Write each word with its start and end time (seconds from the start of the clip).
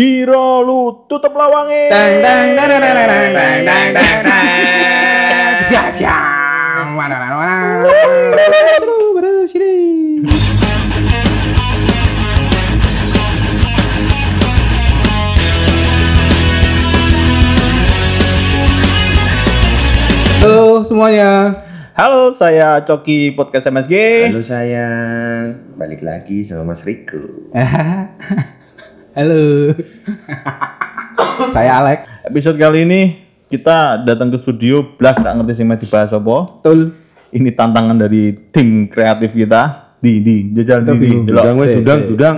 Jiro 0.00 0.64
lu 0.64 1.04
tutup 1.04 1.36
lawange. 1.36 1.92
Dang 1.92 2.24
dang 2.24 2.56
dang 2.56 2.68
dang 2.72 2.80
dang 2.80 2.96
dang 2.96 3.32
dang 3.36 3.58
dang 3.68 3.88
dang 3.92 4.20
dang. 4.24 5.92
Siap. 5.92 6.88
Mana 6.96 7.20
mana 7.20 7.36
mana. 7.36 7.56
Halo 20.40 20.80
semuanya. 20.88 21.60
Halo, 21.92 22.32
saya 22.32 22.80
Coki 22.88 23.36
Podcast 23.36 23.68
MSG. 23.68 24.32
Halo 24.32 24.40
sayang, 24.40 25.76
balik 25.76 26.00
lagi 26.00 26.48
sama 26.48 26.72
Mas 26.72 26.80
Riko. 26.88 27.52
Halo. 29.10 29.74
Saya 31.54 31.82
Alex. 31.82 32.06
Episode 32.30 32.62
kali 32.62 32.86
ini 32.86 33.00
kita 33.50 34.06
datang 34.06 34.30
ke 34.30 34.38
studio 34.38 34.94
Blas 34.94 35.18
gak 35.18 35.34
ngerti 35.34 35.58
sing 35.58 35.66
mau 35.66 35.74
dibahas 35.74 36.14
apa. 36.14 36.36
Betul. 36.62 36.94
Ini 37.34 37.50
tantangan 37.58 37.98
dari 37.98 38.38
tim 38.54 38.86
kreatif 38.86 39.34
kita. 39.34 39.90
Di 39.98 40.22
di 40.22 40.54
jajal 40.54 40.86
di. 40.86 41.26
Delok. 41.26 41.42
Dudang, 41.42 41.56
Eh, 41.58 41.76
dudang, 41.82 42.00
dudang. 42.06 42.36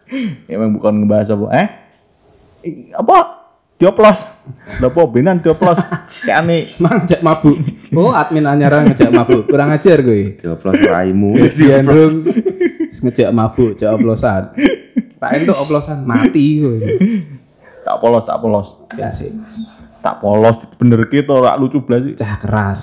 Emang 0.52 0.76
bukan 0.76 0.92
ngebahas 1.00 1.32
apa. 1.32 1.46
Eh? 1.56 1.68
Apa? 2.92 3.18
Dioplos. 3.80 4.20
Lah 4.84 4.88
apa 4.92 5.02
benan 5.08 5.40
dioplos. 5.40 5.80
Kayak 6.28 6.36
aneh. 6.44 6.62
Mang 6.76 7.08
ngejak 7.08 7.24
mabuk. 7.24 7.56
Oh, 7.96 8.12
admin 8.12 8.44
anyara 8.44 8.84
ngejak 8.84 9.08
mabuk. 9.08 9.48
Kurang 9.48 9.72
ajar 9.72 10.04
gue. 10.04 10.36
Dioplos 10.44 10.76
raimu. 10.76 11.40
Dong. 11.40 12.14
Ngejak 12.92 13.32
mabuk, 13.32 13.74
ngejak 13.74 13.96
oplosan. 13.96 14.52
Tak 15.22 15.38
entuk 15.38 15.54
oplosan 15.54 16.02
mati 16.02 16.58
gue. 16.58 16.82
Tak 17.86 18.02
polos, 18.02 18.26
tak 18.26 18.42
polos. 18.42 18.74
Ya 18.98 19.14
sih. 19.14 19.30
Tak 20.02 20.18
polos 20.18 20.58
bener 20.82 21.06
gitu 21.06 21.30
ora 21.30 21.54
lucu 21.54 21.78
blas 21.78 22.02
sih. 22.02 22.18
Cah 22.18 22.42
keras. 22.42 22.82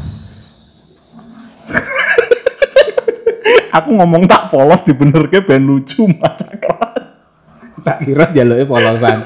Aku 3.76 3.92
ngomong 3.92 4.24
tak 4.24 4.56
polos 4.56 4.80
dibenerke 4.88 5.44
ben 5.44 5.68
lucu 5.68 6.08
macam 6.08 6.48
keras. 6.56 7.12
Tak 7.84 8.08
kira 8.08 8.32
jaluknya 8.32 8.64
polosan. 8.64 9.20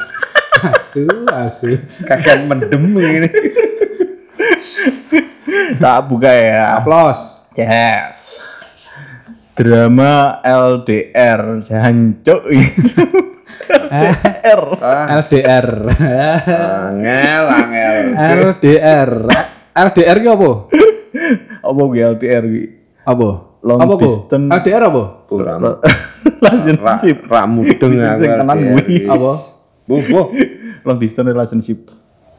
Asu, 0.63 1.05
asu. 1.29 1.69
Kagak 2.09 2.49
mendem 2.49 2.97
ini. 2.97 3.29
Tak 5.77 6.09
buka 6.09 6.33
ya. 6.33 6.81
Aplos. 6.81 7.45
Yes. 7.53 8.41
Drama 9.53 10.41
LDR 10.41 11.61
jancuk 11.61 12.41
itu. 12.57 13.05
LDR. 13.93 14.61
Ah, 14.81 15.21
LDR. 15.21 15.67
angel, 16.89 17.45
angel. 17.47 17.95
LDR. 18.17 19.11
LDR 19.73 20.17
ki 20.17 20.27
apa? 20.27 20.49
Apa 21.61 21.81
gue 21.85 22.01
LDR 22.01 22.43
gue? 22.49 22.67
Apa? 23.05 23.29
Long 23.63 23.79
apa 23.79 23.93
distance. 23.95 24.49
LDR 24.49 24.83
apa? 24.89 25.03
Kurang. 25.29 25.61
Relationship. 26.43 27.17
Rak 27.29 27.45
mudeng 27.47 27.93
aku. 28.01 28.23
Tenan 28.25 28.57
gue. 28.57 29.05
Apa? 29.05 29.31
Bu, 29.85 29.95
bu. 30.01 30.21
Long 30.83 30.97
distance 30.97 31.29
relationship. 31.29 31.79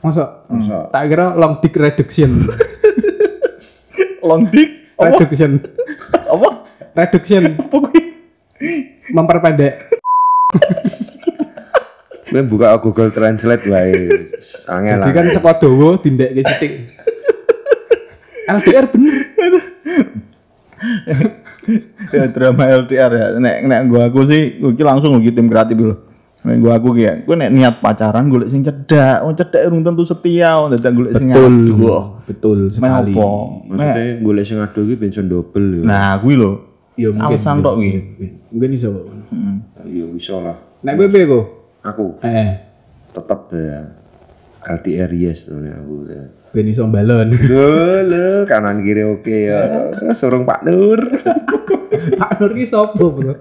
Masa? 0.03 0.45
Masa? 0.51 0.91
Tak 0.91 1.03
kira 1.09 1.33
long 1.33 1.63
dick 1.63 1.73
reduction. 1.79 2.51
Long 4.21 4.51
dick. 4.51 4.93
Reduction. 4.99 5.63
Apa? 6.13 6.49
Reduction. 6.95 7.43
Memperpendek. 9.17 9.75
Gue 12.31 12.43
buka 12.47 12.75
Google 12.83 13.11
Translate 13.11 13.67
wae. 13.69 14.11
Angel. 14.71 14.99
Jadi 15.03 15.13
kan 15.15 15.27
saka 15.35 15.53
dawa 15.67 15.99
dindek 16.03 16.31
ke 16.35 16.43
sithik. 16.43 16.73
LDR 18.45 18.85
bener. 18.91 19.15
ya 22.13 22.29
drama 22.29 22.65
LDR 22.85 23.13
ya 23.13 23.27
nek 23.41 23.57
nek 23.65 23.81
gua 23.89 24.13
aku 24.13 24.29
sih 24.29 24.61
gua 24.61 24.77
iki 24.77 24.85
langsung 24.85 25.17
gua 25.17 25.33
tim 25.33 25.49
kreatif 25.49 25.77
dulu 25.81 25.95
nek 26.45 26.57
gua 26.61 26.73
aku 26.77 26.89
ya 27.01 27.25
gua 27.25 27.37
nek 27.41 27.51
niat 27.57 27.75
pacaran 27.81 28.29
golek 28.29 28.53
sing 28.53 28.61
cedak 28.61 29.25
wong 29.25 29.33
cedak 29.33 29.65
urung 29.65 29.81
tentu 29.81 30.05
setia 30.05 30.61
wong 30.61 30.77
dadak 30.77 30.93
golek 30.93 31.13
sing 31.17 31.33
adu 31.33 32.13
Betul 32.25 32.69
Meh 32.69 32.77
sekali. 32.77 33.13
Maksudnya 33.17 34.05
golek 34.21 34.45
sing 34.45 34.59
ado 34.61 34.81
iki 34.85 34.95
bensin 35.01 35.27
double 35.33 35.81
ya. 35.81 35.83
nah 35.89 36.21
kuwi 36.21 36.37
lho 36.37 36.74
Ya 36.95 37.11
mungkin. 37.11 37.27
alasan 37.29 37.59
tok 37.59 37.77
ki 37.77 37.91
Mungkin 38.49 38.71
iso. 38.73 38.91
Hmm. 39.29 39.67
Ya 39.83 40.07
iso 40.09 40.39
lah. 40.39 40.57
Nek 40.81 40.95
kowe 40.95 41.09
piye 41.09 41.25
kok? 41.25 41.45
Aku 41.85 42.05
Eh, 42.21 42.51
tetep 43.11 43.41
ya. 43.51 43.81
LDR 44.65 45.13
yes 45.13 45.45
tuh 45.45 45.59
nih 45.59 45.73
aku 45.73 45.95
ya. 46.07 46.25
ben 46.49 46.65
iso 46.65 46.87
balon. 46.87 47.35
Lho, 47.35 47.67
kanan 48.51 48.81
kiri 48.81 49.03
oke 49.03 49.37
ya. 49.45 49.61
Surung 50.19 50.45
Pak 50.45 50.63
Nur. 50.63 51.03
Pak 52.15 52.39
Nur 52.39 52.53
ki 52.53 52.65
sapa, 52.65 53.03
Bro? 53.03 53.35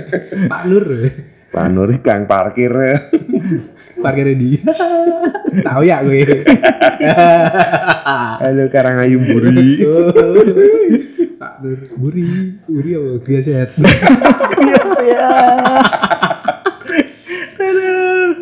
Pak 0.52 0.62
Nur. 0.64 0.86
Pak 1.50 1.66
Nur 1.68 1.90
iki 1.90 2.00
kang 2.00 2.24
parkir 2.24 2.70
ya. 2.70 2.96
Parkirnya 4.00 4.34
dia. 4.36 4.60
Tahu 5.66 5.82
ya 5.84 6.00
gue. 6.00 6.24
Halo 8.42 8.64
Karangayu 8.72 9.20
Buri. 9.20 9.84
Nur. 11.60 11.78
Buri, 12.00 12.56
buri 12.64 12.90
apa? 12.96 13.20
Yes 13.28 14.96
ya 15.12 15.28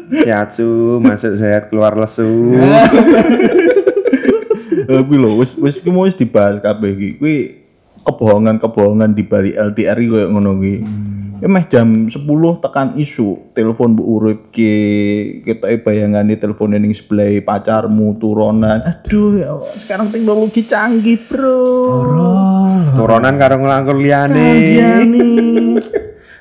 Sehat 0.08 0.54
su, 0.54 1.02
masuk 1.02 1.34
sehat 1.34 1.66
keluar 1.70 1.98
lesu. 1.98 2.54
Eh, 4.88 5.02
kuwi 5.04 5.18
lho 5.20 5.36
wis 5.36 5.52
wis 5.58 5.76
ki 5.82 5.90
mau 5.92 6.06
wis 6.08 6.16
dibahas 6.16 6.62
kabeh 6.64 6.96
iki 6.96 7.08
kuwi 7.20 7.36
kebohongan-kebohongan 8.08 9.12
di 9.12 9.20
balik 9.26 9.52
LDR 9.52 9.98
iki 10.00 10.08
koyo 10.08 10.26
ngono 10.32 10.56
kuwi 10.56 10.74
Ya 10.80 11.27
meh 11.40 11.64
jam 11.66 12.06
10 12.06 12.14
tekan 12.58 12.94
isu 12.94 13.50
telepon 13.52 13.92
bu 13.92 14.02
urip 14.10 14.38
ki 14.50 14.72
kita 15.42 15.66
bayangane 15.78 16.34
telepon 16.34 16.72
ning 16.72 16.90
sebelah 16.90 17.28
pacarmu 17.40 18.16
turunan 18.16 18.80
aduh 18.80 19.28
ya 19.34 19.46
Allah, 19.52 19.72
sekarang 19.74 20.06
teknologi 20.08 20.64
canggih 20.64 21.18
bro 21.22 21.62
Turunan 22.98 23.34
karo 23.36 23.54
ngelangkur 23.56 23.94
liyane. 23.94 24.46
iya 24.58 24.90
nih 25.04 25.78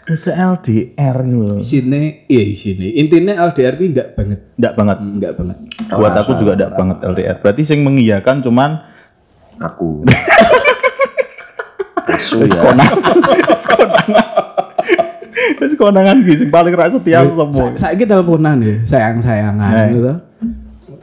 itu 0.07 0.29
LDR 0.31 1.19
lho 1.19 1.59
Isine, 1.59 2.23
iya 2.25 2.41
isine. 2.47 2.95
Intinya 2.95 3.43
LDR 3.45 3.75
ki 3.75 3.91
enggak 3.91 4.07
banget. 4.15 4.39
enggak 4.55 4.73
banget 4.73 4.97
Enggak 5.03 5.33
banget. 5.35 5.57
buat 5.91 6.13
aku 6.15 6.31
juga 6.39 6.51
enggak 6.55 6.71
banget 6.73 6.97
LDR 7.03 7.35
berarti 7.37 7.61
sing 7.61 7.83
mengiyakan 7.83 8.39
cuman 8.39 8.81
Aku. 9.59 10.05
Asu 12.07 12.39
ya. 12.47 12.63
konangan 12.63 13.19
wis 13.51 13.63
konangan 15.77 16.19
konangan 16.19 16.27
ki 16.27 16.33
sing 16.41 16.49
paling 16.49 16.73
ra 16.73 16.89
setia 16.89 17.23
sapa 17.23 17.77
Saya 17.77 17.93
teleponan 17.95 18.57
ya, 18.59 18.75
sayang-sayangan 18.83 19.71
Eh. 19.71 19.87
gitu. 19.93 20.13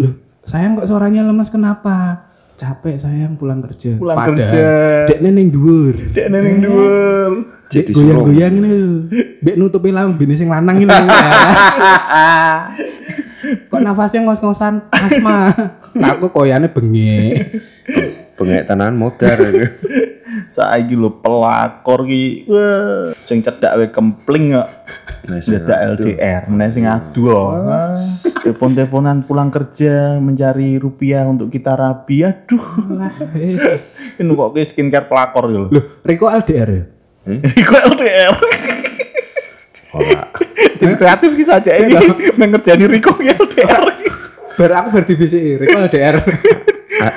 Loh, 0.02 0.12
sayang 0.42 0.74
kok 0.76 0.86
suaranya 0.90 1.22
lemas 1.24 1.48
kenapa? 1.48 2.26
Capek 2.54 2.98
sayang 2.98 3.34
pulang 3.34 3.62
kerja. 3.62 3.98
Pulang 3.98 4.14
Padahal 4.14 4.34
kerja. 4.34 4.66
Dek 5.10 5.18
neneng 5.22 5.50
dhuwur. 5.50 5.94
dek 6.14 6.26
neneng 6.30 6.56
dhuwur 6.62 7.30
Dek 7.66 7.90
goyang-goyang 7.90 8.54
ini 8.62 8.68
lho. 8.70 8.94
Mbek 9.42 9.56
nutupi 9.58 9.90
lambene 9.90 10.34
sing 10.38 10.46
lanang 10.46 10.78
ini. 10.78 10.86
kok 13.70 13.80
nafasnya 13.82 14.22
ngos-ngosan 14.22 14.86
asma. 14.94 15.50
Aku 16.14 16.30
koyane 16.30 16.70
bengek. 16.70 17.58
Bengek 18.38 18.70
tenan 18.70 18.94
modar. 18.94 19.38
saiki 20.50 20.94
lho 20.94 21.20
pelakor 21.20 22.06
ki 22.06 22.48
wah 22.48 23.10
sing 23.24 23.40
cedak 23.42 23.72
we 23.78 23.86
kempling 23.90 24.54
kok. 24.54 24.68
Nah, 25.24 25.40
dadak 25.40 25.78
LDR 25.96 26.42
nek 26.52 26.68
sing 26.76 26.84
adu 26.84 27.32
telepon-teleponan 28.44 29.24
pulang 29.24 29.48
kerja 29.48 30.20
mencari 30.20 30.76
rupiah 30.76 31.24
untuk 31.24 31.48
kita 31.48 31.72
rabi 31.72 32.28
aduh. 32.28 32.66
Lah, 32.92 33.12
ini 34.20 34.30
kok 34.36 34.52
skincare 34.68 35.08
pelakor 35.08 35.48
gitu 35.48 35.66
Loh, 35.72 35.84
Riko 36.04 36.28
LDR 36.28 36.68
ya? 36.68 36.84
Iku 37.56 37.72
LDR 37.72 38.36
Ora. 39.94 40.22
tim 40.76 40.92
kreatif 40.98 41.30
ki 41.32 41.44
saja 41.48 41.72
ini 41.80 41.96
mengerjani 42.36 42.84
Riko 42.84 43.16
ki 43.16 43.32
LDR 43.32 43.84
Bar 44.54 44.70
aku 44.70 44.88
bar 44.94 45.02
di 45.02 45.18
BCI, 45.18 45.58
Riko 45.58 45.82
LDR. 45.82 46.16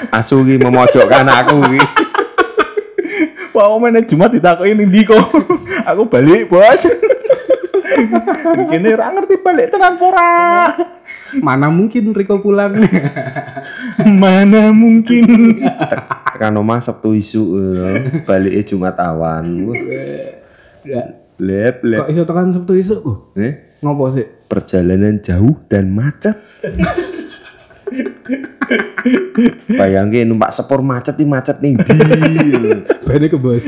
Asu 0.09 0.41
ki 0.41 0.57
memojokkan 0.57 1.29
aku 1.29 1.69
ki. 1.69 1.81
Wah, 3.57 3.73
omene 3.73 4.05
Jumat 4.05 4.29
ditakoki 4.29 4.77
ning 4.77 4.93
ndi 4.93 5.01
kok. 5.01 5.33
Aku 5.89 6.05
balik, 6.05 6.45
Bos. 6.45 6.85
Kene 8.69 8.93
ra 8.93 9.09
ngerti 9.09 9.41
balik 9.41 9.73
tenan 9.73 9.97
pora. 9.97 10.69
Mana 11.41 11.65
mungkin 11.67 12.13
Riko 12.13 12.37
pulang? 12.37 12.77
Mana 14.21 14.69
mungkin. 14.69 15.57
Tekan 16.29 16.53
omah 16.53 16.85
Sabtu 16.85 17.17
isu 17.17 17.41
eh, 17.57 18.21
baliknya 18.21 18.61
Jumat 18.63 19.01
awan. 19.01 19.73
Ya, 20.85 21.17
Lep 21.37 21.81
Kok 21.81 21.89
lep. 21.89 22.05
iso 22.13 22.21
tekan 22.23 22.53
Sabtu 22.53 22.77
isu 22.77 23.01
kok? 23.01 23.17
Eh, 23.35 23.81
Ngopo 23.81 24.13
sih? 24.13 24.25
perjalanan 24.45 25.17
jauh 25.19 25.57
dan 25.65 25.89
macet. 25.89 26.37
Bayangin 29.79 30.27
numpak 30.31 30.51
sepur 30.51 30.83
macet 30.83 31.15
nih 31.15 31.27
macet 31.27 31.57
nih. 31.63 31.77
Bane 33.07 33.25
ke 33.31 33.37
bos. 33.39 33.63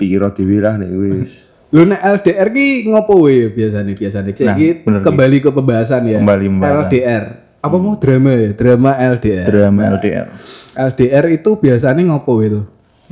Piro 0.00 0.28
diwilah 0.32 0.74
nih 0.80 0.90
wis. 0.96 1.32
Lu 1.70 1.86
nek 1.86 2.02
LDR 2.02 2.48
ki 2.50 2.90
ngopo 2.90 3.30
we 3.30 3.46
biasanya 3.54 3.94
biasanya. 3.94 4.32
Nah, 4.34 5.00
kembali 5.06 5.36
ke 5.38 5.50
pembahasan 5.54 6.02
ya. 6.10 6.18
Kembali 6.18 6.46
pembahasan. 6.50 6.90
LDR. 6.90 7.24
Apa 7.60 7.76
mau 7.76 7.94
drama 8.00 8.32
ya? 8.34 8.50
Drama 8.56 8.90
LDR. 8.96 9.46
Drama 9.46 9.80
LDR. 10.00 10.26
LDR 10.74 11.24
itu 11.30 11.50
biasanya 11.60 12.02
ngopo 12.08 12.40
itu? 12.40 12.64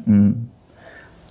Hmm. 0.09 0.49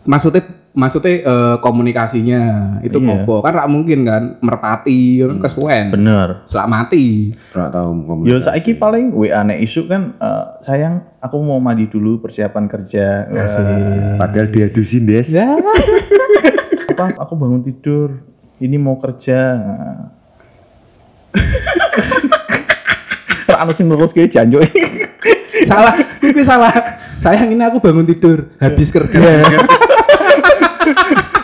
Maksudnya 0.08 0.46
maksudnya 0.78 1.26
eh, 1.26 1.56
komunikasinya 1.58 2.42
itu 2.80 2.96
Iya. 2.96 3.06
ngopo? 3.10 3.42
Kan 3.42 3.52
rak 3.52 3.68
mungkin 3.68 4.06
kan 4.06 4.24
merpati 4.38 5.20
kan 5.20 5.42
kesuwen. 5.42 5.90
Bener. 5.90 6.46
Selak 6.46 6.70
mati. 6.70 7.34
Ora 7.52 7.68
tau 7.68 7.92
Yo 7.92 8.06
komunikasi. 8.06 8.46
saiki 8.46 8.72
paling 8.78 9.10
WA 9.10 9.42
nek 9.42 9.58
isu 9.58 9.90
kan 9.90 10.14
eh, 10.16 10.46
sayang 10.62 11.02
aku 11.18 11.42
mau 11.42 11.58
mandi 11.58 11.90
dulu 11.90 12.22
persiapan 12.22 12.70
kerja. 12.70 13.26
Eh, 13.26 14.16
Padahal 14.16 14.48
dia 14.48 14.70
dusin 14.70 15.04
des. 15.04 15.28
Ya. 15.28 15.50
apa 16.94 17.18
aku 17.18 17.34
bangun 17.34 17.66
tidur. 17.66 18.22
Ini 18.58 18.78
mau 18.78 18.98
kerja. 18.98 19.58
Ra 23.48 23.64
anu 23.64 23.72
sing 23.72 23.88
lurus 23.88 24.12
kayak 24.12 24.30
janjo. 24.30 24.60
salah, 25.66 25.94
itu 26.20 26.42
salah. 26.44 26.74
Sayang 27.18 27.50
ini 27.50 27.64
aku 27.64 27.82
bangun 27.82 28.06
tidur, 28.06 28.54
habis 28.58 28.90
kerja. 28.90 29.18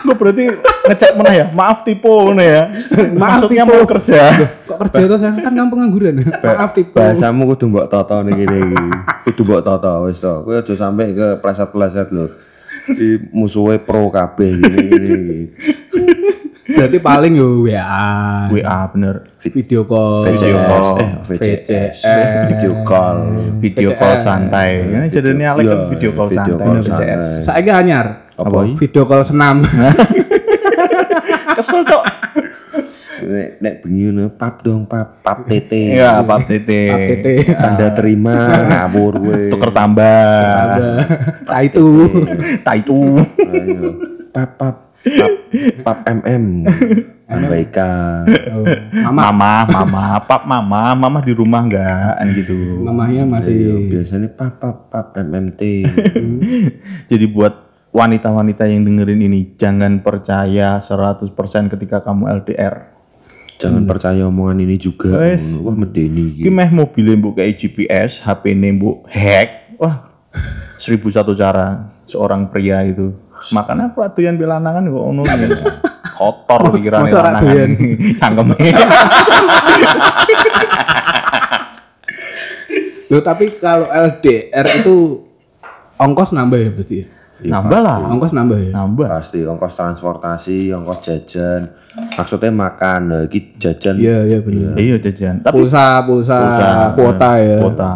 Gue 0.04 0.14
berarti 0.14 0.44
ngecek 0.84 1.10
mana 1.16 1.30
ya? 1.32 1.46
Maaf 1.48 1.80
tipe 1.80 2.04
ngono 2.04 2.38
ya. 2.38 2.68
Maaf, 3.16 3.40
Maksudnya 3.40 3.64
mau 3.64 3.80
kerja. 3.82 4.20
Kok 4.62 4.76
kerja 4.84 5.16
sayang 5.16 5.40
kan 5.40 5.48
kamu 5.50 5.68
pengangguran. 5.72 6.14
Maaf 6.38 6.70
tipe. 6.72 6.92
Bahasamu 6.92 7.48
kudu 7.50 7.64
mbok 7.66 7.88
toto 7.88 8.20
nih 8.20 8.34
gini 8.36 8.58
iki. 8.68 8.84
Kudu 9.24 9.40
mbok 9.42 9.60
toto 9.62 9.92
wis 10.04 10.20
to. 10.20 10.44
Kowe 10.44 10.54
aja 10.54 10.74
sampe 10.76 11.08
ke 11.10 11.40
pleset-pleset 11.40 12.12
lho. 12.12 12.28
Di 12.84 13.16
musuhnya 13.32 13.80
pro 13.80 14.12
kabeh 14.12 14.50
gini 14.54 14.80
gini. 14.84 15.40
Berarti 16.64 16.98
paling 16.98 17.32
yo 17.34 17.60
WA, 17.60 18.48
WA 18.48 18.78
bener. 18.88 19.30
video 19.38 19.84
call, 19.84 20.24
Video 20.26 20.56
call. 20.58 20.96
eh, 20.96 21.10
VCS, 21.22 21.60
VCS. 21.60 21.96
video 22.48 22.72
call. 22.82 23.16
Video 23.60 23.90
VCS. 23.92 24.00
call 24.00 24.14
santai. 24.18 24.70
Ini 24.82 25.06
jadinya 25.06 25.52
Alex 25.52 25.64
kan 25.64 25.76
Iya, 25.76 25.88
video 25.92 26.10
call 26.10 26.28
video 26.28 26.56
santai. 26.56 26.64
call 26.64 26.76
VCS. 26.80 26.88
santai. 26.88 27.44
Saiki 27.44 27.70
anyar. 27.70 28.06
Apa? 28.34 28.66
Video 28.74 29.02
call 29.06 29.22
senam. 29.22 29.62
Kesel 31.56 31.86
cok. 31.86 32.02
Nek 33.24 33.48
nek 33.62 33.74
bengi 33.86 34.10
ngono 34.10 34.26
pap 34.34 34.66
dong 34.66 34.90
pap 34.90 35.22
pap 35.22 35.46
tete. 35.46 35.94
Iya, 35.94 36.18
pap 36.26 36.50
tete. 36.50 36.80
Pap 36.90 37.02
tete. 37.06 37.34
Anda 37.54 37.86
terima 37.94 38.34
ngawur 38.66 39.12
gue. 39.22 39.40
Tuker 39.54 39.70
tambah. 39.70 40.26
Nah 41.46 41.60
itu. 41.62 41.86
Itu. 42.74 42.98
Ayo. 43.62 43.90
Pap 44.34 44.50
pap 44.58 44.76
pap 44.98 45.32
pap 45.86 45.98
mm. 46.10 46.66
Ambaikan. 47.24 48.28
Oh, 48.52 48.68
Mama, 49.08 49.32
Mama, 49.32 49.52
mama, 49.64 50.04
pap 50.28 50.42
mama, 50.44 50.92
mama 50.92 51.18
di 51.24 51.32
rumah 51.32 51.64
enggak 51.64 52.20
kan 52.20 52.28
gitu. 52.36 52.52
mamahnya 52.84 53.24
Ayo, 53.24 53.32
masih 53.32 53.58
biasanya 53.88 54.28
pap 54.28 54.60
pap 54.60 54.92
pap 54.92 55.16
MMT. 55.16 55.62
Jadi 57.10 57.24
buat 57.32 57.73
wanita-wanita 57.94 58.66
yang 58.66 58.82
dengerin 58.82 59.22
ini 59.22 59.54
jangan 59.54 60.02
percaya 60.02 60.82
100% 60.82 61.30
ketika 61.70 62.02
kamu 62.02 62.42
LDR. 62.42 62.90
Jangan 63.54 63.86
percaya 63.86 64.26
omongan 64.26 64.66
ini 64.66 64.74
juga. 64.82 65.14
Wes. 65.14 65.46
Wah 65.62 65.70
medeni 65.70 66.34
iki. 66.34 66.50
meh 66.50 66.74
mobilnya 66.74 67.14
mbok 67.14 67.38
kayak 67.38 67.54
GPS, 67.54 68.18
HP 68.18 68.50
ini 68.50 68.74
mbok 68.74 69.06
hack. 69.06 69.78
Wah, 69.78 70.10
seribu 70.82 71.06
satu 71.14 71.38
cara 71.38 71.94
seorang 72.10 72.50
pria 72.50 72.82
itu. 72.82 73.14
Makanya 73.54 73.94
aku 73.94 74.02
atuyan 74.02 74.34
belanangan 74.34 74.90
kok 74.90 75.06
iki. 75.14 75.54
Kotor 76.18 76.74
pikiran 76.74 77.06
lanangan. 77.06 77.70
Cangkeme. 78.18 78.58
Loh 83.14 83.22
tapi 83.22 83.54
kalau 83.62 83.86
LDR 83.86 84.82
itu 84.82 85.22
ongkos 85.94 86.34
nambah 86.34 86.58
ya 86.58 86.74
pasti. 86.74 87.23
Ya? 87.44 87.60
Nambah 87.60 87.80
lah. 87.84 87.96
Ongkos 88.08 88.32
nambah 88.32 88.58
ya. 88.58 88.70
Nambah. 88.72 89.08
Pasti 89.08 89.38
ongkos 89.44 89.74
transportasi, 89.76 90.72
ongkos 90.72 90.98
jajan. 91.04 91.60
Maksudnya 92.16 92.50
makan, 92.50 93.28
iki 93.28 93.60
jajan. 93.60 93.94
Iya 94.00 94.18
iya 94.24 94.38
benar. 94.40 94.72
Iya 94.74 94.96
jajan. 94.98 95.44
Tapi 95.44 95.54
Pulsa, 95.54 96.02
pulsa, 96.02 96.38
pulsa, 96.40 96.68
kuota 96.96 97.30
ya. 97.38 97.58
Kuota. 97.60 97.92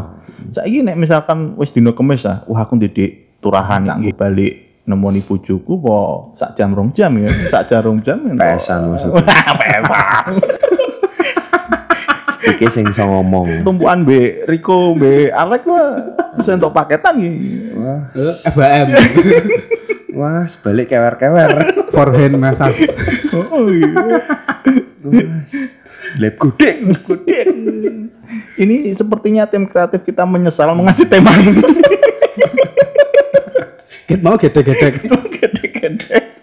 Saiki 0.48 0.84
nek 0.84 0.96
misalkan 0.96 1.56
wis 1.56 1.72
dino 1.72 1.92
kemis 1.92 2.24
ah, 2.24 2.44
wah 2.48 2.64
aku 2.64 2.76
ndek 2.80 3.40
turahan 3.42 3.84
iki 4.00 4.16
balik 4.16 4.52
nemoni 4.88 5.20
bojoku 5.20 5.76
po 5.76 6.32
sak 6.32 6.56
jam 6.56 6.72
rong 6.72 6.96
jam 6.96 7.12
ya, 7.20 7.28
sak 7.52 7.68
jam 7.68 7.84
rong 7.84 8.00
jam 8.00 8.16
ya. 8.24 8.32
Pesan 8.56 8.88
maksudnya. 8.88 9.20
Pesan. 9.60 10.32
Iki 12.48 12.66
sing 12.70 12.84
iso 12.88 13.02
ngomong. 13.02 13.62
Tumpuan 13.62 14.02
B 14.02 14.40
Riko 14.44 14.94
B 14.94 15.28
Alek 15.28 15.64
wah 15.64 16.00
bisa 16.34 16.54
untuk 16.54 16.72
paketan 16.72 17.18
iki. 17.18 17.32
Wah, 17.74 18.00
Eh, 18.14 18.34
FBM. 18.46 18.86
wah 20.18 20.42
sebalik 20.46 20.88
kewer-kewer. 20.88 21.52
Forehand 21.90 22.36
massage. 22.36 22.88
Oh 23.34 23.68
iya. 23.68 24.22
Lab 26.18 26.34
gudeg. 26.36 26.76
Gede. 27.04 27.40
Ini 28.58 28.92
sepertinya 28.92 29.44
tim 29.44 29.64
kreatif 29.64 30.02
kita 30.02 30.24
menyesal 30.24 30.72
mengasih 30.72 31.06
tema 31.06 31.32
ini. 31.36 31.60
Kita 34.08 34.24
mau 34.24 34.40
gede-gede. 34.40 35.04
Gede-gede. 35.36 36.37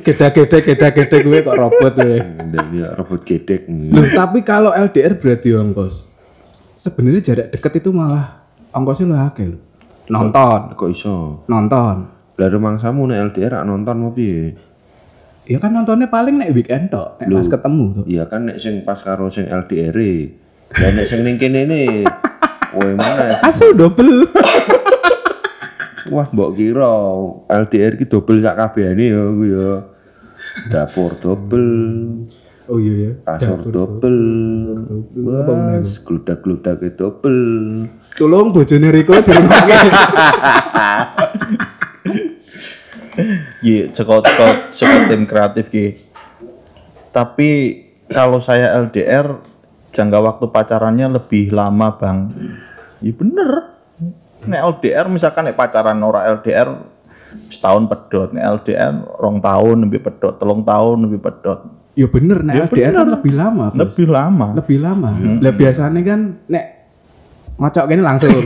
Gede-gede, 0.00 0.58
gede-gede 0.62 1.16
gue 1.20 1.38
kok 1.42 1.56
robot 1.56 1.92
gue. 1.96 2.18
Dan 2.50 2.66
ya 2.72 2.94
robot 2.94 3.20
gedek. 3.22 3.66
Loh, 3.66 4.06
tapi 4.10 4.40
kalau 4.40 4.70
LDR 4.70 5.18
berarti 5.18 5.50
ongkos. 5.50 6.06
Sebenarnya 6.74 7.20
jarak 7.20 7.46
dekat 7.50 7.82
itu 7.82 7.90
malah 7.90 8.46
ongkosnya 8.70 9.06
lu 9.06 9.16
akeh. 9.18 9.50
Nonton, 10.08 10.74
Kok 10.74 10.90
iso? 10.90 11.44
nonton. 11.46 12.10
Lah 12.34 12.48
rumangsamu 12.48 13.04
nek 13.04 13.30
LDR 13.30 13.62
nonton 13.62 13.96
mau 13.96 14.10
piye? 14.10 14.56
Ya 15.44 15.58
kan 15.58 15.70
nontonnya 15.70 16.06
paling 16.06 16.38
nek 16.38 16.50
weekend 16.50 16.88
tok, 16.88 17.18
nek 17.18 17.28
pas 17.28 17.46
ketemu 17.48 17.84
tuh. 17.92 18.04
Iya 18.06 18.24
kan 18.24 18.46
nek 18.46 18.56
sing 18.58 18.80
pas 18.80 18.96
karo 18.96 19.28
sing 19.28 19.44
LDR 19.44 19.94
e. 19.94 20.14
Lah 20.72 20.90
nek 20.94 21.04
sing 21.04 21.20
ning 21.20 21.36
kene 21.36 21.66
ne. 21.66 21.82
Woe 22.78 22.94
mana? 22.94 23.42
Asu 23.42 23.74
double. 23.74 24.30
Wah, 26.08 26.26
mbok 26.32 26.56
kira 26.56 26.88
LDR 27.52 28.00
ki 28.00 28.08
dobel 28.08 28.40
sak 28.40 28.56
kabehane 28.56 29.04
ya 29.12 29.22
ku 29.28 29.44
ya. 29.44 29.70
Dapur 30.72 31.14
dobel, 31.20 31.66
Oh 32.70 32.78
iya 32.78 33.10
ya. 33.10 33.12
kasur 33.26 33.66
dobel. 33.68 34.18
Apa 35.10 35.52
meneh 35.52 35.82
Wah, 35.84 35.98
gludak-gludak 36.06 36.78
dobel. 36.94 37.36
Tolong 38.14 38.54
bojone 38.54 38.88
Riko 38.94 39.18
di 39.20 39.30
rumah 39.34 39.62
Iya, 43.60 43.90
cekot 43.92 44.22
cekot 44.22 44.56
cekot 44.72 45.02
tim 45.10 45.22
kreatif 45.26 45.66
ki. 45.68 45.86
Tapi 47.10 47.50
kalau 48.06 48.38
saya 48.38 48.78
LDR 48.78 49.42
jangka 49.90 50.18
waktu 50.22 50.46
pacarannya 50.54 51.18
lebih 51.18 51.50
lama 51.50 51.98
bang. 51.98 52.30
Iya 53.02 53.12
bener. 53.18 53.50
Nek 54.46 54.60
LDR 54.78 55.06
misalkan 55.12 55.44
nek 55.48 55.56
pacaran 55.58 56.00
ora 56.00 56.24
LDR 56.32 56.68
setahun 57.52 57.86
pedot, 57.86 58.28
nek 58.32 58.44
LDR 58.62 58.94
rong 59.20 59.38
tahun 59.38 59.76
lebih 59.86 60.00
pedot, 60.02 60.34
telung 60.40 60.64
tahun 60.64 61.06
lebih 61.08 61.20
pedot. 61.20 61.60
Ya 61.98 62.06
bener, 62.08 62.40
nek 62.40 62.54
Ya 62.56 62.64
LDR 62.64 62.92
kan 62.94 63.04
bener. 63.04 63.14
lebih 63.20 63.32
lama. 63.36 63.64
Bos. 63.70 63.78
Lebih 63.84 64.06
lama. 64.08 64.46
Lebih 64.56 64.78
lama. 64.80 65.08
Lah 65.44 65.52
biasanya 65.52 66.00
kan 66.00 66.20
nek 66.48 66.64
ngocok 67.60 67.84
gini 67.86 68.02
langsung. 68.02 68.30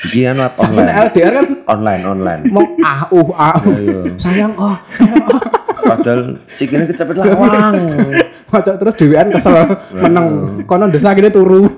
Iki 0.00 0.32
lewat 0.32 0.56
Tapi 0.56 0.64
nek 0.64 0.64
online. 0.64 0.96
LDR 1.12 1.32
kan 1.36 1.46
Online, 1.68 2.02
online. 2.08 2.42
mau 2.48 2.64
ah 2.80 3.04
uh 3.12 3.28
ah 3.36 3.52
uh. 3.60 3.76
Ayo. 3.76 4.00
Sayang 4.16 4.56
oh, 4.56 4.76
sayang 4.96 5.24
oh. 5.28 5.40
Padahal 5.80 6.20
sikile 6.56 6.88
kecepet 6.88 7.20
lawang. 7.20 7.74
Ngocok 8.50 8.76
terus 8.80 8.94
dewean 8.96 9.28
kesel 9.28 9.54
meneng 9.92 10.26
kono 10.64 10.88
desa 10.88 11.12
gini 11.12 11.28
turu. 11.28 11.68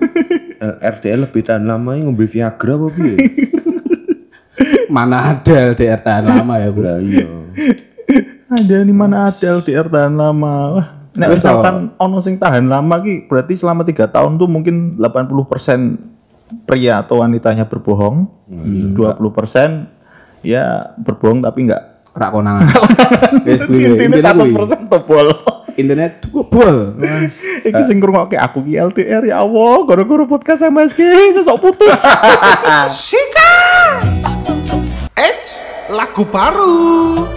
Eh, 0.62 0.74
RDL 0.78 1.26
lebih 1.26 1.42
tahan 1.42 1.66
lama 1.66 1.98
ini 1.98 2.06
ngombe 2.06 2.30
Viagra 2.30 2.78
apa 2.78 2.86
piye? 2.94 3.16
Mana 4.94 5.34
ada 5.34 5.74
LDR 5.74 5.98
tahan 5.98 6.22
lama 6.22 6.54
ya. 6.62 6.70
Lah 6.70 6.98
iya. 7.02 7.26
Ada 8.46 8.86
di 8.86 8.94
mana 8.94 9.34
ada 9.34 9.46
LDR 9.58 9.90
tahan 9.90 10.14
lama. 10.14 10.78
Wah, 10.78 10.86
nek 11.18 11.34
Terus, 11.34 11.42
misalkan 11.42 11.74
ono 11.98 12.22
sing 12.22 12.38
tahan 12.38 12.70
lama 12.70 12.94
ki 13.02 13.26
berarti 13.26 13.58
selama 13.58 13.82
tiga 13.82 14.06
tahun 14.06 14.38
tuh 14.38 14.46
mungkin 14.46 15.02
80% 15.02 15.98
pria 16.68 17.02
atau 17.02 17.26
wanitanya 17.26 17.66
berbohong, 17.66 18.30
20% 18.94 20.46
ya 20.46 20.94
berbohong 21.00 21.42
tapi 21.42 21.58
nggak 21.66 21.82
rak 22.14 22.30
konangan. 22.30 22.70
Wis 23.48 23.66
kuwi. 23.66 23.98
Kuwi. 23.98 24.22
100% 24.22 24.86
tebol. 24.86 25.26
Intine 25.80 26.20
bol. 26.28 26.98
Iki 27.68 27.82
sing 27.88 27.96
ngrungokke 28.02 28.36
aku 28.36 28.60
ki 28.66 28.76
LDR 28.76 29.24
ya 29.28 29.40
Allah, 29.40 29.84
gara-gara 29.88 30.24
podcast 30.28 30.62
MSG 30.66 31.32
sesok 31.36 31.56
putus. 31.58 32.00
Sika 33.08 33.52
Eits, 35.16 35.60
lagu 35.88 36.24
baru 36.28 37.31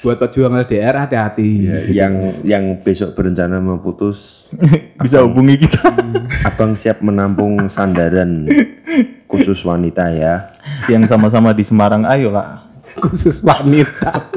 Buat 0.00 0.16
pejuang 0.20 0.54
LDR 0.56 0.94
hati-hati. 0.96 1.50
Ya, 1.60 1.78
yang 1.98 2.14
yang 2.42 2.64
besok 2.78 3.12
berencana 3.12 3.58
mau 3.58 3.76
putus, 3.76 4.46
Bisa 5.02 5.20
hubungi 5.20 5.58
kita. 5.58 5.90
abang 6.48 6.74
siap 6.74 7.00
menampung 7.00 7.66
sandaran 7.66 8.46
khusus 9.26 9.58
wanita 9.60 10.08
ya. 10.08 10.46
Yang 10.86 11.10
sama-sama 11.10 11.50
di 11.50 11.60
Semarang, 11.60 12.06
ayo 12.06 12.30
lah. 12.30 12.62
Khusus 12.96 13.42
wanita. 13.42 14.30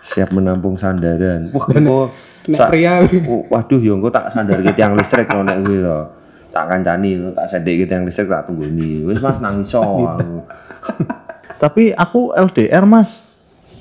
Siap 0.00 0.30
menampung 0.30 0.74
sandaran. 0.74 1.50
Wah, 1.50 1.66
engko 1.68 2.10
nek 2.46 2.58
sa- 2.58 2.68
pria- 2.68 3.04
Oh, 3.24 3.46
waduh, 3.46 3.78
yo 3.78 3.94
engko 3.94 4.08
tak 4.08 4.30
sandar 4.30 4.58
ke 4.58 4.72
tiang 4.72 4.94
listrik 4.94 5.24
kalau 5.24 5.42
nek 5.42 5.60
kuwi 5.60 5.80
to. 5.80 5.98
Tak 6.50 6.66
kancani, 6.66 7.30
tak 7.30 7.46
sedek 7.46 7.74
ke 7.78 7.86
tiang 7.86 8.02
listrik 8.02 8.26
tak 8.26 8.44
tunggoni. 8.44 9.04
Wis 9.04 9.20
Mas 9.20 9.38
nang 9.38 9.62
iso. 9.62 9.78
aku. 9.78 10.42
Tapi 11.56 11.92
aku 11.92 12.32
LDR 12.32 12.82
mas. 12.82 13.22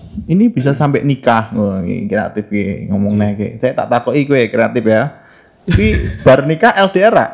Ini 0.09 0.49
bisa 0.49 0.73
sampai 0.73 1.05
nikah. 1.05 1.53
Ini 1.85 2.09
kreatif 2.09 2.49
ki 2.49 2.89
ngomongnya 2.89 3.37
ki. 3.37 3.47
Saya 3.61 3.73
tak 3.77 3.87
takoki 3.89 4.25
kowe 4.25 4.41
kreatif 4.49 4.83
ya. 4.85 5.03
Tapi 5.69 5.87
bar 6.25 6.49
nikah 6.49 6.73
LDR 6.89 7.13
ra? 7.13 7.27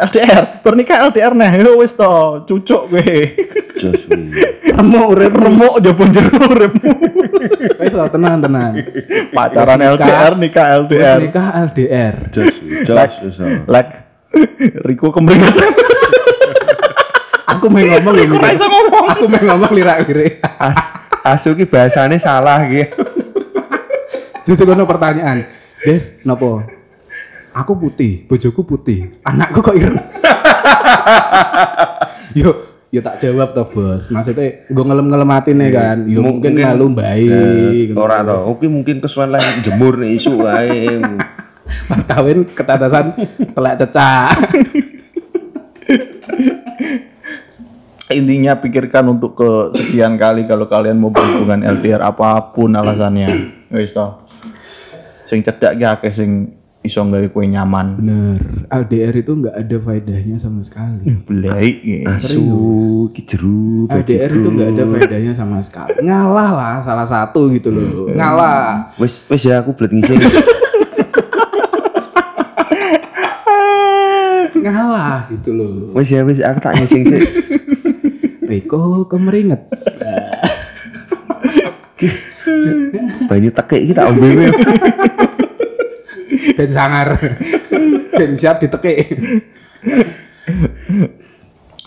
LDR, 0.00 0.44
bar 0.60 0.74
nikah 0.76 0.98
LDR 1.08 1.32
nah. 1.32 1.50
Yo 1.56 1.80
wis 1.80 1.96
to, 1.96 2.44
cucuk 2.44 2.92
kuwi. 2.92 3.36
Remuk 4.76 5.16
urip 5.16 5.34
remuk 5.34 5.74
jopo 5.80 6.04
jero 6.12 6.36
uripmu. 6.44 6.92
Wis 7.80 7.92
lah 7.96 8.08
tenang 8.12 8.44
tenang. 8.44 8.72
Pacaran. 9.32 9.80
LDR, 9.80 10.32
nikah 10.36 10.66
LDR. 10.84 11.18
nikah 11.24 11.48
LDR. 11.72 12.14
Jos. 12.34 12.54
Jos 12.84 13.38
Riko 14.86 15.10
kemringet. 15.10 15.54
Aku 17.50 17.66
mau 17.66 17.82
ngomong 17.82 18.14
ya. 18.14 18.24
Iso 18.54 18.66
ngomong. 18.68 19.04
Aku 19.10 19.24
mau 19.26 19.42
ngomong 19.42 19.72
lirak-lirik. 19.74 20.38
As, 20.60 20.99
asu 21.24 21.52
ki 21.56 21.68
bahasane 21.68 22.16
salah 22.16 22.64
ki. 22.64 22.82
Justru 24.48 24.64
kono 24.64 24.88
pertanyaan. 24.88 25.44
Des, 25.84 26.20
nopo? 26.24 26.64
Aku 27.50 27.74
putih, 27.74 28.30
bojoku 28.30 28.62
putih, 28.62 29.10
anakku 29.26 29.58
kok 29.58 29.74
ireng. 29.74 29.98
yo, 32.38 32.70
yo 32.94 33.00
tak 33.02 33.18
jawab 33.18 33.50
toh 33.50 33.66
bos. 33.66 34.06
Maksudnya 34.06 34.70
gue 34.70 34.84
ngelem-ngelematin 34.86 35.56
nih 35.58 35.70
kan. 35.74 35.98
Yo 36.06 36.22
mungkin, 36.22 36.62
malu 36.62 36.94
baik. 36.94 37.90
Nah, 37.90 37.98
Ora 37.98 38.22
to. 38.22 38.38
Oke 38.54 38.70
mungkin 38.70 39.02
kesuwen 39.02 39.34
lah 39.34 39.42
jemur 39.66 39.98
nih 39.98 40.14
isu 40.14 40.38
wae. 40.38 41.02
Pas 41.90 42.02
kawin 42.06 42.46
ketatasan 42.50 43.14
telak 43.54 43.78
cecak. 43.82 44.34
Intinya 48.10 48.58
pikirkan 48.58 49.06
untuk 49.06 49.38
kesekian 49.38 50.18
kali 50.18 50.42
kalau 50.50 50.66
kalian 50.66 50.98
mau 50.98 51.14
berhubungan 51.14 51.62
LDR 51.62 52.02
apa 52.02 52.50
pun 52.50 52.74
alasannya. 52.74 53.30
Wis 53.74 53.94
to. 53.94 54.26
Sing 55.30 55.46
cedak 55.46 55.78
ki 55.78 55.86
akeh 55.86 56.10
sing 56.10 56.30
iso 56.82 57.06
gawe 57.06 57.22
kowe 57.30 57.46
nyaman. 57.46 58.02
Bener, 58.02 58.66
LDR 58.66 59.14
itu 59.14 59.30
nggak 59.38 59.54
ada 59.54 59.76
faedahnya 59.78 60.42
sama 60.42 60.58
sekali. 60.66 61.06
Belai 61.22 61.78
ki. 61.78 61.96
Asu 62.02 62.42
ki 63.14 63.22
jeru. 63.30 63.86
LDR 63.86 64.30
itu 64.34 64.48
nggak 64.58 64.68
ada 64.74 64.84
faedahnya 64.90 65.32
sama 65.38 65.62
sekali. 65.62 66.02
Ngalah 66.02 66.50
lah 66.50 66.74
salah 66.82 67.06
satu 67.06 67.46
gitu 67.54 67.70
loh. 67.70 68.10
Ngalah. 68.10 68.98
Wis 68.98 69.22
wis 69.30 69.46
ya 69.46 69.62
aku 69.62 69.70
blet 69.78 69.94
ngising. 69.94 70.18
Ngalah 74.66 75.30
gitu 75.30 75.54
loh. 75.54 75.94
Wis 75.94 76.10
ya 76.10 76.26
wis 76.26 76.42
aku 76.42 76.58
tak 76.58 76.74
ngising 76.74 77.02
sih. 77.06 77.22
Riko 78.50 79.06
kemeringet. 79.06 79.70
Banyu 83.30 83.50
tekek 83.54 83.80
iki 83.86 83.92
tak 83.94 84.10
ombe. 84.10 84.50
Ben 86.58 86.70
sangar. 86.74 87.08
Ben 88.18 88.34
siap 88.34 88.58
ditekik. 88.58 89.06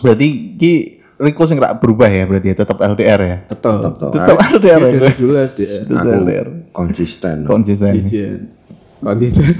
Berarti 0.00 0.28
ki 0.56 0.72
Riko 1.14 1.46
sing 1.46 1.60
berubah 1.60 2.10
ya 2.10 2.24
berarti 2.26 2.48
ya 2.50 2.56
tetap 2.58 2.80
LDR 2.80 3.20
ya. 3.20 3.36
Tetap. 3.46 4.00
Tetap 4.00 4.36
LDR 4.56 4.80
ya. 4.80 4.88
Dari 4.88 4.98
kowe? 4.98 5.12
dulu 5.20 5.32
LDR. 5.36 5.82
Tetap 5.84 6.04
LDR. 6.24 6.48
konsisten. 6.72 7.36
Konsisten. 7.44 7.92
Iya. 8.08 8.30
Konsisten. 9.04 9.54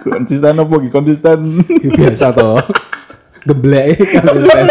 Konsisten 0.00 0.54
apa 0.58 0.74
ki? 0.80 0.88
Konsisten. 0.88 1.38
Biasa 1.92 2.32
toh. 2.32 2.58
Geblek 3.44 4.00
konsisten. 4.00 4.66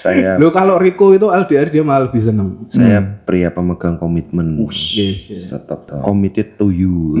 Saya 0.00 0.40
Lu 0.40 0.48
kalau 0.48 0.80
Riko 0.80 1.12
itu 1.12 1.28
LDR 1.28 1.68
dia 1.68 1.84
malah 1.84 2.08
lebih 2.08 2.24
seneng. 2.24 2.64
saya 2.72 3.04
pria 3.20 3.52
pemegang 3.52 4.00
komitmen. 4.00 4.56
Iya. 4.64 5.52
Tetap 5.52 5.92
committed 6.00 6.56
to 6.56 6.72
you. 6.72 7.20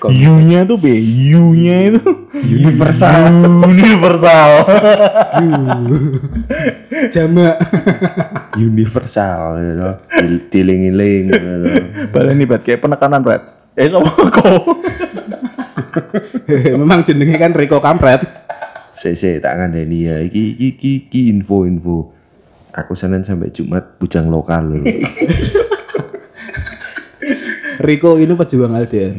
You-nya 0.00 0.64
tuh 0.64 0.80
be, 0.80 0.96
you-nya 0.96 1.92
itu 1.92 2.00
universal. 2.32 3.28
universal. 3.68 4.50
jamak. 7.10 7.54
Universal 8.70 9.40
gitu. 9.58 9.88
Dil- 10.16 10.42
Diling-iling 10.48 11.22
gitu. 11.28 11.48
Baleni 12.10 12.48
bet 12.48 12.64
kayak 12.64 12.80
penekanan 12.80 13.20
red. 13.20 13.42
Eh 13.74 13.92
sama 13.92 14.08
kok. 14.08 14.78
Memang 16.48 17.04
jenenge 17.04 17.36
kan 17.36 17.52
Riko 17.52 17.78
kampret. 17.78 18.24
Sik 19.00 19.40
tak 19.40 19.56
ngandani 19.56 20.04
ya. 20.04 20.20
Iki 20.20 20.60
iki 20.60 20.66
iki, 20.76 20.92
iki 21.08 21.20
info-info. 21.32 22.12
Aku 22.76 22.92
Senin 22.92 23.24
sampai 23.24 23.48
Jumat 23.48 23.96
bujang 23.96 24.28
lokal 24.28 24.76
loh. 24.76 24.84
Riko 27.80 28.20
ini 28.20 28.36
pejuang 28.36 28.76
LDR. 28.76 29.16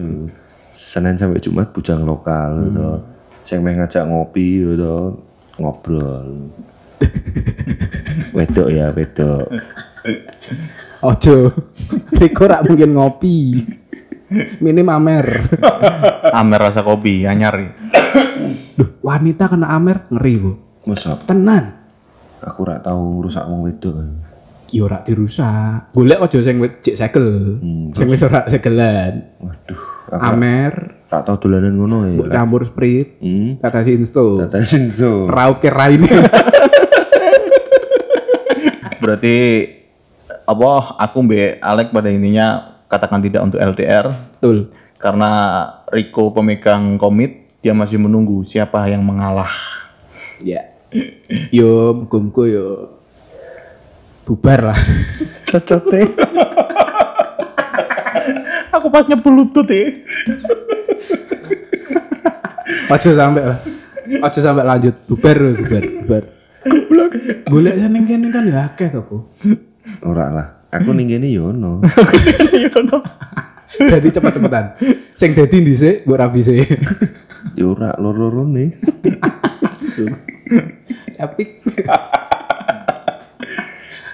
Senin 0.69 1.17
sampai 1.17 1.41
Jumat 1.41 1.73
bujang 1.73 2.05
lokal 2.05 2.69
gitu. 2.69 3.01
Sing 3.41 3.65
meh 3.65 3.73
ngajak 3.73 4.05
ngopi 4.05 4.61
gitu. 4.61 5.17
Ngobrol. 5.57 6.53
wedok 8.37 8.69
ya, 8.69 8.93
wedok. 8.93 9.49
Ojo. 11.01 11.57
Riko 12.21 12.43
rak 12.45 12.69
mungkin 12.69 12.93
ngopi. 12.93 13.65
Minim 14.61 14.93
amer. 14.93 15.49
Amer 16.37 16.59
rasa 16.69 16.85
kopi 16.85 17.25
anyar. 17.25 17.80
Duh, 18.73 18.89
wanita 18.99 19.45
kena 19.45 19.69
amer 19.69 20.07
ngeri, 20.07 20.33
Bu. 20.37 20.51
Masa 20.83 21.17
Tenan. 21.21 21.77
aku 22.41 22.65
rak 22.65 22.81
tahu 22.81 23.21
rusak 23.21 23.45
wong 23.45 23.61
wedok. 23.63 24.01
Yo 24.67 24.87
rak 24.87 25.03
dirusak. 25.03 25.91
Golek 25.91 26.17
ojo 26.19 26.37
sing 26.39 26.57
cek 26.57 26.95
segel. 26.95 27.59
Hmm, 27.59 27.93
Sing 27.93 28.07
wis 28.07 28.23
ora 28.23 28.47
segelan. 28.47 29.37
Waduh, 29.37 29.81
Amer, 30.11 31.05
tak 31.05 31.23
tahu 31.23 31.37
dolanan 31.39 31.75
ngono 31.75 31.97
ya. 32.03 32.17
mbok 32.17 32.29
campur 32.29 32.61
sprit, 32.63 33.19
Hmm. 33.19 33.59
tetes 33.59 33.87
insto. 33.87 34.39
Data 34.39 34.57
senso. 34.63 35.27
Rauke 35.27 35.69
raine. 35.69 36.07
Berarti 38.99 39.35
apa 40.43 40.69
aku 40.97 41.17
mbak 41.21 41.57
Alek 41.59 41.89
pada 41.89 42.09
intinya 42.09 42.47
katakan 42.85 43.19
tidak 43.19 43.41
untuk 43.41 43.57
LDR 43.57 44.13
Betul. 44.35 44.69
karena 44.97 45.31
Riko 45.87 46.29
pemegang 46.31 46.97
komit 46.97 47.40
dia 47.61 47.77
masih 47.77 48.01
menunggu 48.01 48.41
siapa 48.41 48.89
yang 48.89 49.05
mengalah. 49.05 49.53
Ya. 50.41 50.73
Yo 51.53 51.93
muga 51.93 52.43
yo 52.49 52.97
bubar 54.25 54.73
lah. 54.73 54.79
Cocok 55.45 55.83
deh. 55.93 56.09
aku 58.75 58.89
pas 58.89 59.05
nyebul 59.05 59.45
lutut 59.45 59.69
ya. 59.69 59.93
Ojo 62.89 63.09
sampai 63.13 63.43
lah. 63.45 63.59
Ojo 64.25 64.39
sampai 64.41 64.65
lanjut 64.65 64.97
bubar 65.05 65.37
bubar, 65.37 65.83
bubar. 66.01 66.23
Golek 67.45 67.77
seneng 67.77 68.09
kene 68.09 68.33
kan 68.33 68.49
ya 68.49 68.73
akeh 68.73 68.89
to. 68.89 69.29
Ora 70.01 70.33
lah. 70.33 70.47
Aku 70.73 70.97
ning 70.97 71.13
kene 71.13 71.29
yo 71.29 71.53
ono. 71.53 71.77
Jadi 73.81 74.07
cepet-cepetan. 74.11 74.65
Sing 75.15 75.31
dadi 75.31 75.63
dhisik 75.63 76.03
mbok 76.09 76.17
rabi 76.19 76.41
sih. 76.43 76.59
Yo 77.53 77.71
ora 77.71 77.95
loro-loro 77.95 78.45
nih. 78.45 78.69
Tapi 81.13 81.43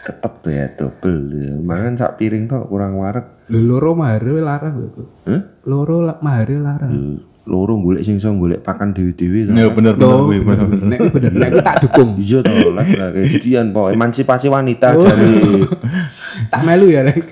Tetep 0.03 0.33
ya 0.47 0.65
double. 0.73 1.19
ya. 1.35 1.53
Mangan 1.59 1.93
sak 1.97 2.15
piring 2.15 2.47
tok 2.47 2.67
kurang 2.67 2.95
wareg. 2.95 3.27
Lho 3.47 3.59
loro 3.59 3.91
mahare 3.91 4.39
larang 4.39 4.75
lho. 4.79 5.03
Hah? 5.27 5.41
Loro 5.67 5.99
mahare 6.21 6.55
larang. 6.55 7.19
Loro 7.43 7.79
golek 7.79 8.03
sing 8.03 8.15
iso 8.15 8.31
golek 8.31 8.59
pakan 8.59 8.91
dewi-dewi. 8.91 9.47
Ya 9.49 9.67
bener 9.67 9.95
bener 9.95 9.95
Tuh, 9.95 10.27
kuwi 10.27 10.39
nek 10.83 10.99
bener, 11.11 11.31
nek 11.31 11.51
tak 11.59 11.79
dukung. 11.83 12.19
Iya 12.19 12.43
toh, 12.43 12.71
lah 12.71 12.83
kejadian 12.83 13.71
po 13.71 13.87
emansipasi 13.87 14.47
wanita 14.47 14.91
Oh. 14.91 15.03
jadi 15.03 15.63
Tak 16.51 16.61
melu 16.63 16.87
ya, 16.87 17.07
Nek. 17.07 17.23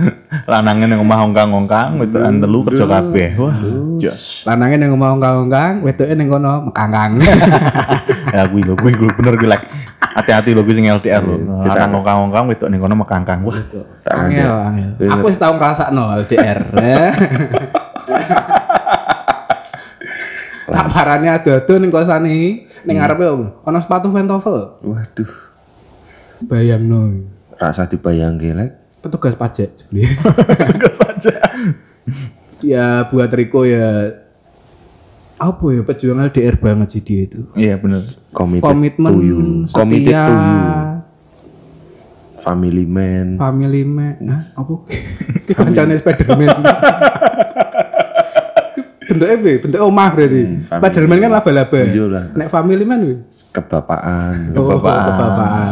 Lanangan 0.52 0.88
yang 0.88 1.00
omah 1.00 1.18
ongkang-ongkang 1.24 1.90
wedokan 1.96 2.40
telu 2.40 2.58
kerja 2.64 2.84
kabeh. 2.84 3.28
Wah, 3.36 3.56
jos. 3.96 4.42
Lanange 4.44 4.76
nang 4.76 4.92
omah 4.92 5.10
ongkang-ongkang, 5.14 5.72
wedoke 5.80 6.12
ning 6.12 6.26
kono 6.26 6.68
mekangkang. 6.68 7.10
Ya 8.32 8.48
kuwi 8.48 8.64
lho, 8.64 8.72
kuwi 8.74 8.96
kuwi 8.96 9.10
bener 9.12 9.36
kuwi 9.36 9.48
like. 9.48 9.66
Hati-hati 10.00 10.52
lho 10.52 10.64
kuwi 10.64 10.74
sing 10.74 10.86
LDR 10.88 11.20
lho. 11.20 11.36
Kita- 11.62 11.76
Lanang 11.76 12.00
ongkang-ongkang 12.00 12.44
wedok 12.48 12.68
ning 12.68 12.80
kono 12.80 12.94
mekangkang. 12.96 13.38
Wah, 13.44 13.56
Angel, 14.08 14.52
angel. 14.66 14.90
Bener. 14.96 15.12
Aku 15.14 15.26
wis 15.28 15.36
tau 15.36 15.52
ngrasakno 15.54 16.04
LDR. 16.24 16.58
eh. 16.80 17.10
Tak 20.62 20.88
parane 20.88 21.28
ado-ado 21.28 21.74
ning 21.76 21.90
kosane 21.92 22.36
ning 22.64 22.96
ngarepe 22.96 23.24
opo? 23.28 23.44
Ana 23.62 23.78
sepatu 23.78 24.08
Ventofel. 24.08 24.80
waduh 24.80 25.30
Bayangno. 26.42 27.28
rasa 27.54 27.86
dibayangke 27.86 28.50
lek 28.50 28.70
Petugas 29.02 29.34
pajak 29.34 29.74
sebenarnya. 29.74 30.14
ya 32.62 33.10
buat 33.10 33.30
Riko 33.34 33.66
ya 33.66 34.14
apa 35.42 35.66
ya 35.74 35.82
pejuang 35.82 36.22
LDR 36.22 36.54
banget 36.62 36.88
sih 36.94 37.02
dia 37.02 37.26
itu. 37.26 37.50
iya 37.58 37.74
committed 38.30 38.62
Komitmen 38.62 39.10
committed 39.74 40.14
setia, 40.14 40.22
to 40.22 40.34
you 40.38 41.02
family 42.42 42.86
man 42.86 43.38
family 43.38 43.82
man, 43.86 44.18
Hah? 44.26 44.42
apa? 44.58 44.74
Ki 45.46 45.52
kancane 45.58 45.94
Spiderman. 45.94 46.50
Bentuknya 49.06 49.34
apa? 49.38 49.50
Bentuk 49.62 49.80
omah 49.82 50.10
berarti. 50.10 50.42
Hmm. 50.42 50.58
Spiderman 50.66 51.18
kan 51.22 51.30
laba-laba. 51.30 51.80
Iya 51.86 52.04
lah. 52.10 52.24
Nek 52.34 52.48
family 52.50 52.82
man 52.82 53.00
wih. 53.06 53.18
kebapaan 53.54 54.58
Oh, 54.58 54.74
Kebapaan. 54.74 55.70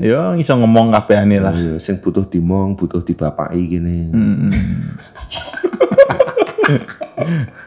Ya 0.00 0.32
iso 0.34 0.56
ngomong 0.56 0.90
kabehane 0.90 1.36
lah. 1.38 1.52
iya, 1.52 1.76
sing 1.76 2.00
butuh 2.00 2.24
dimong 2.24 2.74
butuh 2.74 3.04
dibapaki 3.04 3.60
gini. 3.68 4.08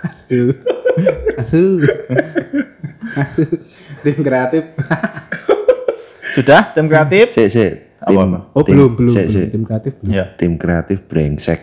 Asu. 0.02 0.56
Asu. 1.38 1.64
Asu. 3.18 3.44
Tim 4.02 4.18
kreatif. 4.22 4.64
Sudah 6.32 6.72
tim 6.72 6.88
kreatif? 6.88 7.36
sik 7.36 7.50
sik 7.52 7.74
tim? 8.02 8.18
Oh, 8.56 8.64
tim- 8.64 8.74
belum, 8.80 8.92
belum. 8.98 9.14
sik, 9.14 9.26
belum. 9.28 9.36
sik. 9.36 9.48
Tim 9.52 9.64
kreatif. 9.68 9.94
belum. 10.00 10.14
Ya. 10.16 10.26
tim 10.40 10.54
kreatif 10.58 10.98
brengsek 11.06 11.60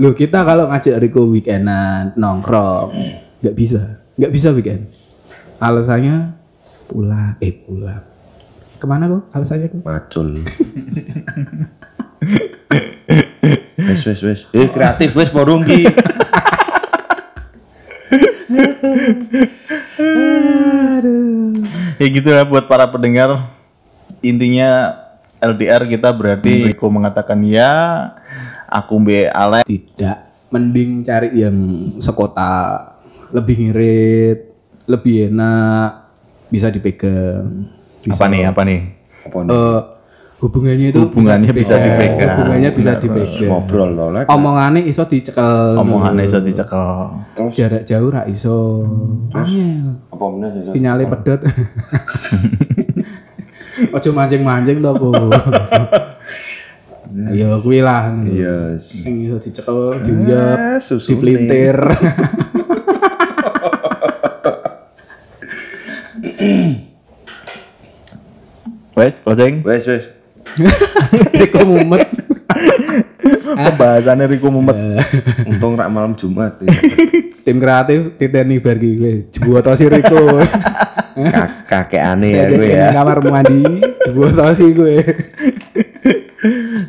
Loh, 0.00 0.16
kita 0.16 0.48
kalau 0.48 0.64
ngajak 0.72 0.96
Riko 0.96 1.28
weekendan 1.28 2.16
nongkrong, 2.16 2.88
nggak 3.40 3.56
bisa. 3.56 4.00
Nggak 4.16 4.32
bisa 4.32 4.48
weekend. 4.52 4.92
Alasannya 5.60 6.36
pulang, 6.88 7.36
eh 7.40 7.52
pulang. 7.52 8.04
Ke 8.80 8.86
mana 8.88 9.08
kok? 9.08 9.22
Alasannya 9.36 9.68
kok? 9.68 9.82
macul 9.84 10.44
wes 13.80 14.02
wes 14.04 14.20
wes 14.22 14.40
eh 14.52 14.68
kreatif 14.68 15.10
wes 15.16 15.30
porung 15.32 15.64
ki 15.64 15.88
Ya 22.00 22.08
gitu 22.08 22.32
ya 22.32 22.48
buat 22.48 22.64
para 22.64 22.88
pendengar. 22.88 23.52
Intinya 24.24 24.96
LDR 25.36 25.84
kita 25.84 26.08
berarti 26.16 26.72
Riko 26.72 26.88
mengatakan 26.88 27.44
ya, 27.44 27.68
aku 28.64 28.96
be 29.04 29.28
Alex 29.28 29.68
Tidak. 29.68 30.48
Mending 30.48 31.04
cari 31.04 31.44
yang 31.44 31.56
sekota, 32.00 32.89
lebih 33.30 33.54
ngirit, 33.60 34.38
lebih 34.86 35.28
enak, 35.28 35.90
bisa 36.48 36.68
dipegang. 36.68 37.70
Bisa, 38.00 38.16
apa 38.16 38.26
nih 38.26 38.42
apa 38.44 38.62
nih? 38.64 38.80
apa 39.20 39.38
nih 39.40 39.52
Eh, 39.52 39.80
hubungannya 40.40 40.86
itu 40.88 40.98
Hubungannya 40.98 41.52
bisa 41.52 41.76
dipegang. 41.76 42.32
Hubungannya 42.34 42.70
bisa 42.72 42.92
dipegang. 42.96 43.50
ngobrol 43.52 43.90
loh 43.92 44.08
lek 44.10 44.24
Omongannya 44.26 44.82
iso 44.82 45.04
dicekel. 45.04 45.76
Omongannya 45.76 46.24
iso 46.24 46.40
dicekel. 46.40 46.86
jarak 47.52 47.84
jauh 47.84 48.08
ra 48.08 48.24
iso. 48.24 48.88
Angel. 49.30 50.00
apa 50.08 50.24
meneh 50.26 50.48
sih 50.56 50.72
Sinyale 50.72 51.04
pedot. 51.06 51.40
Ojo 53.90 54.10
mancing-mancing 54.12 54.80
to, 54.80 54.92
Bu. 54.92 55.08
Ayo 57.28 57.58
kuwi 57.64 57.80
lah. 57.80 58.12
iya 58.24 58.76
Sing 58.78 59.24
iso 59.24 59.36
dicekel, 59.36 60.04
diuyap, 60.04 60.56
Ah, 60.56 60.76
Wes, 68.96 69.14
closing. 69.22 69.62
wes 69.62 69.86
wes 69.86 70.04
Riko 71.40 71.62
mumet. 71.62 72.10
Pembahasannya 73.50 74.26
Riko 74.26 74.50
Mumet. 74.50 74.76
untung 75.46 75.78
rak 75.78 75.90
malam 75.90 76.18
Jumat 76.18 76.58
ya. 76.62 76.70
Tim 77.46 77.56
kreatif 77.62 78.18
titeni 78.20 78.58
bar 78.60 78.76
ki 78.76 78.90
kowe. 78.98 79.14
Jebuat 79.32 79.66
si 79.78 79.84
Riko. 79.86 80.20
Ka- 81.20 81.50
kakek 81.68 82.02
aneh 82.02 82.30
ya 82.36 82.44
gue 82.48 82.68
ya 82.70 82.86
kamar 82.94 83.18
mandi, 83.22 83.82
jebuat 84.06 84.56
si 84.56 84.66
kowe. 84.74 84.94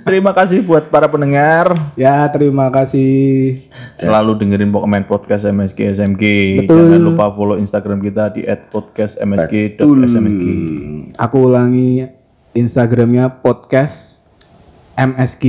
Terima 0.01 0.31
kasih 0.31 0.61
buat 0.61 0.87
para 0.87 1.05
pendengar. 1.05 1.71
Ya, 1.93 2.25
terima 2.27 2.67
kasih. 2.67 3.59
Selalu 3.95 4.35
dengerin 4.35 4.69
Pokemon 4.69 5.03
Podcast 5.05 5.43
MSG 5.45 5.77
SMG. 5.93 6.23
Betul. 6.61 6.89
Jangan 6.89 7.01
lupa 7.03 7.25
follow 7.29 7.55
Instagram 7.55 7.99
kita 7.99 8.31
di 8.31 8.41
@podcastmsg.smsg. 8.43 10.43
Aku 11.15 11.37
ulangi 11.43 12.07
Instagramnya 12.51 13.29
podcast 13.37 14.25
MSG 14.95 15.43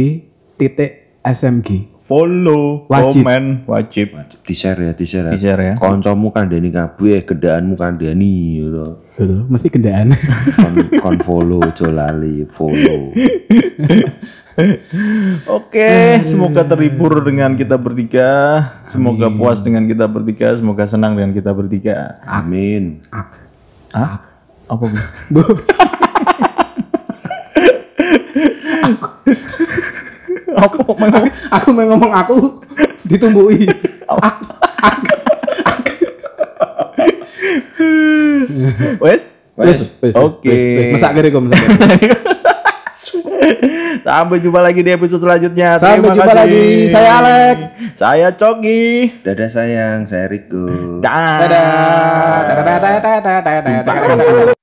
titik 0.54 1.18
SMG. 1.22 1.90
Follow, 2.02 2.84
Wajib. 2.90 3.22
komen, 3.24 3.62
wajib. 3.64 4.10
di 4.42 4.52
share 4.52 4.74
ya 4.82 4.92
di 4.92 5.06
share 5.06 5.22
ya 5.22 5.32
Di 5.32 5.38
share 5.38 5.62
ya. 5.62 5.74
koncomu 5.78 6.28
kandani 6.28 6.68
kabeh 6.68 7.22
gedaanmu 7.22 7.72
kandani 7.72 8.58
gitu 8.58 8.98
Betul, 9.14 9.46
mesti 9.46 9.70
gendaan. 9.70 10.10
kon, 10.58 10.74
kon 10.98 11.16
follow 11.22 11.62
ojo 11.62 11.86
lali 11.88 12.42
follow 12.52 13.14
Oke, 15.56 16.20
semoga 16.28 16.60
terhibur 16.64 17.24
dengan 17.24 17.56
kita 17.56 17.80
bertiga. 17.80 18.30
Semoga 18.84 19.32
puas 19.32 19.64
dengan 19.64 19.88
kita 19.88 20.04
bertiga. 20.04 20.52
Semoga 20.56 20.84
senang 20.84 21.16
dengan 21.16 21.32
kita 21.32 21.56
bertiga. 21.56 22.20
amin 22.28 23.00
Hah? 23.92 24.20
Apa? 24.68 24.84
Bu? 24.86 24.96
Bu, 25.32 25.42
Apa? 30.52 30.68
aku, 30.68 30.78
aku 31.48 31.68
mau 31.72 31.84
ngomong 31.96 32.12
aku 32.12 32.36
ditumbui. 33.08 33.64
Wes? 39.00 39.20
Wes, 39.52 39.78
wes, 39.80 39.80
wes, 40.00 40.14
Oke. 40.16 40.48
wes, 40.48 40.60
wes. 40.60 40.92
Masak 40.96 41.12
kiri 41.16 41.28
kok, 41.28 41.40
masak 41.44 41.56
kiri. 41.60 42.08
Sampai 44.06 44.38
jumpa 44.38 44.60
lagi 44.60 44.80
di 44.80 44.90
episode 44.90 45.20
selanjutnya. 45.20 45.76
Sampai 45.76 45.98
Terima 45.98 46.14
jumpa 46.14 46.24
kasih. 46.24 46.38
lagi. 46.38 46.66
Saya 46.88 47.10
Alek. 47.18 47.56
Saya 47.94 48.28
Coki. 48.32 48.82
dadah 49.22 49.50
sayang 49.50 49.98
saya 50.06 50.26
Riko 50.26 51.00
Dah. 51.02 51.42
Dadah. 51.42 51.66
Dadah, 52.42 52.62
dadah, 52.62 52.78
dadah, 52.78 53.18
dadah, 53.20 53.38
dadah, 53.42 54.16
dadah. 54.16 54.61